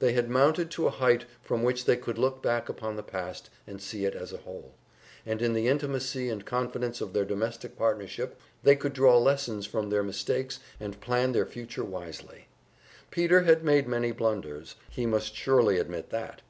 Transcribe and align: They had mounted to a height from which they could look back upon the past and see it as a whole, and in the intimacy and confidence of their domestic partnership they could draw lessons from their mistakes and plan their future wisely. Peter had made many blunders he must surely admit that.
They 0.00 0.12
had 0.12 0.28
mounted 0.28 0.70
to 0.72 0.86
a 0.86 0.90
height 0.90 1.24
from 1.40 1.62
which 1.62 1.86
they 1.86 1.96
could 1.96 2.18
look 2.18 2.42
back 2.42 2.68
upon 2.68 2.96
the 2.96 3.02
past 3.02 3.48
and 3.66 3.80
see 3.80 4.04
it 4.04 4.14
as 4.14 4.30
a 4.30 4.36
whole, 4.36 4.74
and 5.24 5.40
in 5.40 5.54
the 5.54 5.66
intimacy 5.66 6.28
and 6.28 6.44
confidence 6.44 7.00
of 7.00 7.14
their 7.14 7.24
domestic 7.24 7.74
partnership 7.74 8.38
they 8.62 8.76
could 8.76 8.92
draw 8.92 9.16
lessons 9.16 9.64
from 9.64 9.88
their 9.88 10.02
mistakes 10.02 10.58
and 10.78 11.00
plan 11.00 11.32
their 11.32 11.46
future 11.46 11.84
wisely. 11.84 12.48
Peter 13.10 13.44
had 13.44 13.64
made 13.64 13.88
many 13.88 14.12
blunders 14.12 14.74
he 14.90 15.06
must 15.06 15.34
surely 15.34 15.78
admit 15.78 16.10
that. 16.10 16.42